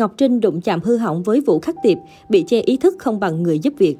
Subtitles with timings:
[0.00, 3.20] Ngọc Trinh đụng chạm hư hỏng với Vũ Khắc Tiệp, bị chê ý thức không
[3.20, 3.96] bằng người giúp việc.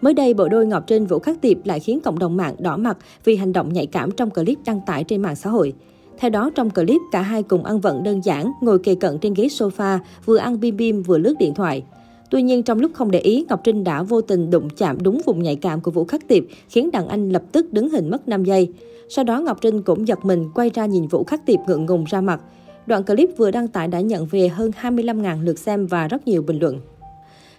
[0.00, 2.76] Mới đây, bộ đôi Ngọc Trinh Vũ Khắc Tiệp lại khiến cộng đồng mạng đỏ
[2.76, 5.72] mặt vì hành động nhạy cảm trong clip đăng tải trên mạng xã hội.
[6.18, 9.34] Theo đó, trong clip, cả hai cùng ăn vận đơn giản, ngồi kề cận trên
[9.34, 11.82] ghế sofa, vừa ăn bim bim vừa lướt điện thoại.
[12.30, 15.20] Tuy nhiên, trong lúc không để ý, Ngọc Trinh đã vô tình đụng chạm đúng
[15.26, 18.28] vùng nhạy cảm của Vũ Khắc Tiệp, khiến đàn anh lập tức đứng hình mất
[18.28, 18.72] 5 giây.
[19.08, 22.04] Sau đó, Ngọc Trinh cũng giật mình, quay ra nhìn Vũ Khắc Tiệp ngượng ngùng
[22.04, 22.40] ra mặt.
[22.86, 26.42] Đoạn clip vừa đăng tải đã nhận về hơn 25.000 lượt xem và rất nhiều
[26.42, 26.80] bình luận.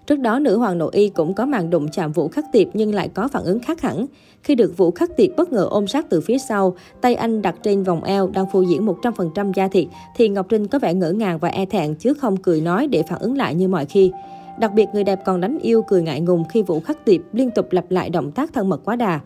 [0.07, 2.95] Trước đó, nữ hoàng nội y cũng có màn đụng chạm Vũ Khắc Tiệp nhưng
[2.95, 4.05] lại có phản ứng khác hẳn.
[4.43, 7.55] Khi được Vũ Khắc Tiệp bất ngờ ôm sát từ phía sau, tay anh đặt
[7.63, 11.11] trên vòng eo đang phô diễn 100% da thịt, thì Ngọc Trinh có vẻ ngỡ
[11.11, 14.11] ngàng và e thẹn chứ không cười nói để phản ứng lại như mọi khi.
[14.59, 17.51] Đặc biệt, người đẹp còn đánh yêu cười ngại ngùng khi Vũ Khắc Tiệp liên
[17.51, 19.19] tục lặp lại động tác thân mật quá đà.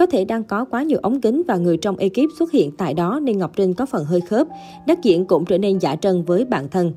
[0.00, 2.94] Có thể đang có quá nhiều ống kính và người trong ekip xuất hiện tại
[2.94, 4.46] đó nên Ngọc Trinh có phần hơi khớp.
[4.86, 6.92] đắc diễn cũng trở nên giả trân với bản thân.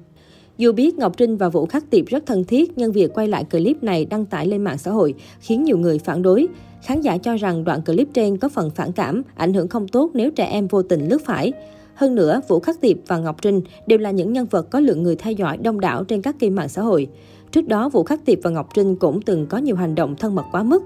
[0.58, 3.44] Dù biết Ngọc Trinh và Vũ Khắc Tiệp rất thân thiết, nhưng việc quay lại
[3.52, 6.48] clip này đăng tải lên mạng xã hội khiến nhiều người phản đối.
[6.84, 10.12] Khán giả cho rằng đoạn clip trên có phần phản cảm, ảnh hưởng không tốt
[10.14, 11.54] nếu trẻ em vô tình lướt phải.
[11.96, 15.04] Hơn nữa, Vũ Khắc Tiệp và Ngọc Trinh đều là những nhân vật có lượng
[15.04, 17.08] người theo dõi đông đảo trên các kênh mạng xã hội.
[17.52, 20.36] Trước đó, Vũ Khắc Tiệp và Ngọc Trinh cũng từng có nhiều hành động thân
[20.36, 20.84] mật quá mức.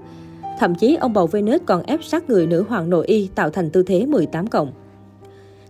[0.58, 3.70] Thậm chí, ông bầu Venus còn ép sát người nữ hoàng nội y tạo thành
[3.70, 4.72] tư thế 18 cộng.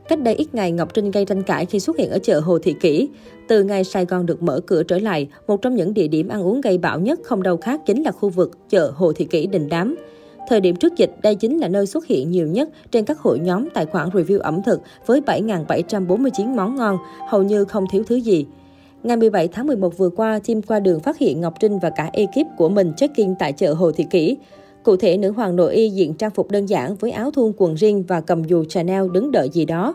[0.09, 2.59] Cách đây ít ngày, Ngọc Trinh gây tranh cãi khi xuất hiện ở chợ Hồ
[2.59, 3.09] Thị Kỷ.
[3.49, 6.43] Từ ngày Sài Gòn được mở cửa trở lại, một trong những địa điểm ăn
[6.43, 9.47] uống gây bão nhất không đâu khác chính là khu vực chợ Hồ Thị Kỷ
[9.47, 9.97] Đình Đám.
[10.49, 13.39] Thời điểm trước dịch, đây chính là nơi xuất hiện nhiều nhất trên các hội
[13.39, 18.17] nhóm tài khoản review ẩm thực với 7.749 món ngon, hầu như không thiếu thứ
[18.17, 18.47] gì.
[19.03, 22.11] Ngày 17 tháng 11 vừa qua, team qua đường phát hiện Ngọc Trinh và cả
[22.13, 24.37] ekip của mình check-in tại chợ Hồ Thị Kỷ.
[24.89, 27.75] Cụ thể, nữ hoàng nội y diện trang phục đơn giản với áo thun quần
[27.75, 29.95] riêng và cầm dù Chanel đứng đợi gì đó.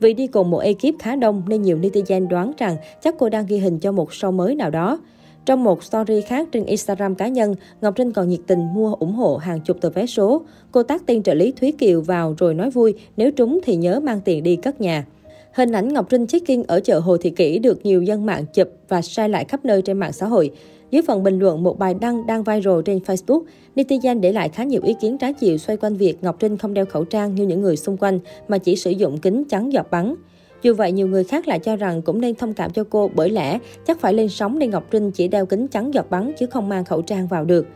[0.00, 3.46] Vì đi cùng một ekip khá đông nên nhiều netizen đoán rằng chắc cô đang
[3.46, 5.00] ghi hình cho một show mới nào đó.
[5.46, 9.12] Trong một story khác trên Instagram cá nhân, Ngọc Trinh còn nhiệt tình mua ủng
[9.12, 10.42] hộ hàng chục tờ vé số.
[10.72, 14.00] Cô tác tên trợ lý Thúy Kiều vào rồi nói vui, nếu trúng thì nhớ
[14.00, 15.06] mang tiền đi cất nhà.
[15.52, 18.68] Hình ảnh Ngọc Trinh check-in ở chợ Hồ Thị Kỷ được nhiều dân mạng chụp
[18.88, 20.50] và sai lại khắp nơi trên mạng xã hội.
[20.94, 23.42] Dưới phần bình luận một bài đăng đang viral trên Facebook,
[23.76, 26.74] netizen để lại khá nhiều ý kiến trái chiều xoay quanh việc Ngọc Trinh không
[26.74, 28.18] đeo khẩu trang như những người xung quanh
[28.48, 30.14] mà chỉ sử dụng kính chắn giọt bắn.
[30.62, 33.30] Dù vậy, nhiều người khác lại cho rằng cũng nên thông cảm cho cô bởi
[33.30, 36.46] lẽ chắc phải lên sóng nên Ngọc Trinh chỉ đeo kính chắn giọt bắn chứ
[36.46, 37.66] không mang khẩu trang vào được.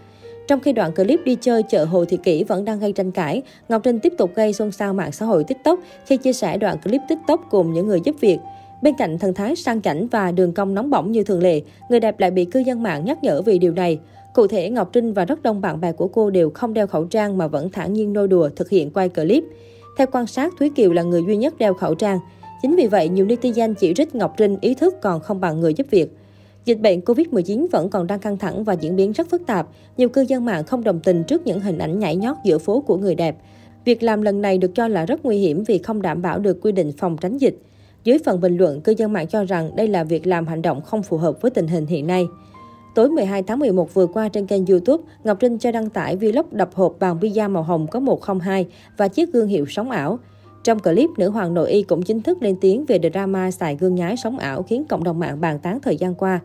[0.49, 3.43] Trong khi đoạn clip đi chơi chợ Hồ Thị Kỷ vẫn đang gây tranh cãi,
[3.69, 6.77] Ngọc Trinh tiếp tục gây xôn xao mạng xã hội TikTok khi chia sẻ đoạn
[6.85, 8.39] clip TikTok cùng những người giúp việc.
[8.83, 12.01] Bên cạnh thần thái sang chảnh và đường cong nóng bỏng như thường lệ, người
[12.01, 13.99] đẹp lại bị cư dân mạng nhắc nhở vì điều này.
[14.35, 17.05] Cụ thể, Ngọc Trinh và rất đông bạn bè của cô đều không đeo khẩu
[17.05, 19.45] trang mà vẫn thản nhiên nôi đùa thực hiện quay clip.
[19.99, 22.19] Theo quan sát, Thúy Kiều là người duy nhất đeo khẩu trang.
[22.63, 25.75] Chính vì vậy, nhiều netizen chỉ trích Ngọc Trinh ý thức còn không bằng người
[25.75, 26.17] giúp việc.
[26.65, 29.69] Dịch bệnh Covid-19 vẫn còn đang căng thẳng và diễn biến rất phức tạp.
[29.97, 32.81] Nhiều cư dân mạng không đồng tình trước những hình ảnh nhảy nhót giữa phố
[32.81, 33.37] của người đẹp.
[33.85, 36.59] Việc làm lần này được cho là rất nguy hiểm vì không đảm bảo được
[36.63, 37.59] quy định phòng tránh dịch.
[38.09, 40.81] Dưới phần bình luận, cư dân mạng cho rằng đây là việc làm hành động
[40.81, 42.27] không phù hợp với tình hình hiện nay.
[42.95, 46.47] Tối 12 tháng 11 vừa qua trên kênh YouTube, Ngọc Trinh cho đăng tải vlog
[46.51, 48.67] đập hộp bàn pizza màu hồng có 102
[48.97, 50.19] và chiếc gương hiệu sống ảo.
[50.65, 53.95] Trong clip, nữ hoàng nội y cũng chính thức lên tiếng về drama xài gương
[53.95, 56.41] nhái sống ảo khiến cộng đồng mạng bàn tán thời gian qua.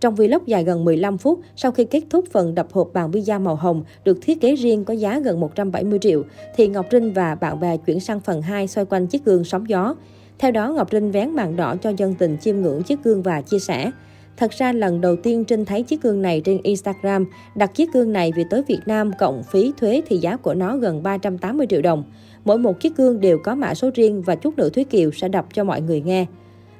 [0.00, 3.40] Trong vlog dài gần 15 phút, sau khi kết thúc phần đập hộp bàn pizza
[3.40, 6.22] màu hồng được thiết kế riêng có giá gần 170 triệu,
[6.56, 9.68] thì Ngọc Trinh và bạn bè chuyển sang phần 2 xoay quanh chiếc gương sóng
[9.68, 9.94] gió.
[10.38, 13.40] Theo đó, Ngọc Trinh vén màn đỏ cho dân tình chiêm ngưỡng chiếc gương và
[13.40, 13.90] chia sẻ.
[14.36, 18.12] Thật ra lần đầu tiên Trinh thấy chiếc gương này trên Instagram, đặt chiếc gương
[18.12, 21.82] này vì tới Việt Nam cộng phí thuế thì giá của nó gần 380 triệu
[21.82, 22.04] đồng.
[22.44, 25.28] Mỗi một chiếc gương đều có mã số riêng và chút nữa Thúy Kiều sẽ
[25.28, 26.26] đọc cho mọi người nghe.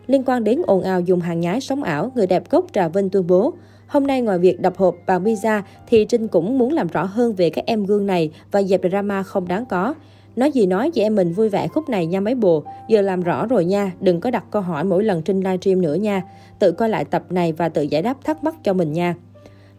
[0.07, 3.11] Liên quan đến ồn ào dùng hàng nhái sống ảo, người đẹp gốc Trà Vinh
[3.11, 3.55] tuyên bố,
[3.89, 7.35] Hôm nay ngoài việc đập hộp bằng pizza thì Trinh cũng muốn làm rõ hơn
[7.35, 9.95] về các em gương này và dẹp drama không đáng có.
[10.38, 12.62] Nói gì nói, chị em mình vui vẻ khúc này nha mấy bồ.
[12.88, 15.94] Giờ làm rõ rồi nha, đừng có đặt câu hỏi mỗi lần trên livestream nữa
[15.94, 16.22] nha.
[16.59, 19.14] Tự coi lại tập này và tự giải đáp thắc mắc cho mình nha.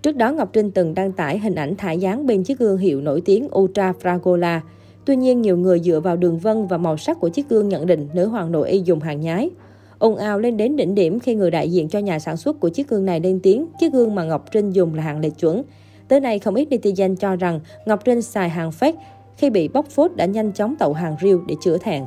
[0.02, 3.02] Trước đó, Ngọc Trinh từng đăng tải hình ảnh thả dáng bên chiếc gương hiệu
[3.02, 4.60] nổi tiếng Ultra Fragola.
[5.06, 7.86] Tuy nhiên, nhiều người dựa vào đường vân và màu sắc của chiếc gương nhận
[7.86, 9.50] định nữ hoàng nội y dùng hàng nhái.
[9.98, 12.70] ồn ào lên đến đỉnh điểm khi người đại diện cho nhà sản xuất của
[12.70, 15.64] chiếc gương này lên tiếng chiếc gương mà Ngọc Trinh dùng là hàng lệch chuẩn.
[16.08, 18.94] Tới nay, không ít netizen cho rằng Ngọc Trinh xài hàng fake
[19.40, 22.04] khi bị bóc phốt đã nhanh chóng tậu hàng riêu để chữa thẹn.